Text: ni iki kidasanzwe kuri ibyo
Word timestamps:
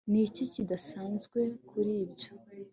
ni 0.11 0.19
iki 0.27 0.43
kidasanzwe 0.53 1.39
kuri 1.69 1.91
ibyo 2.03 2.29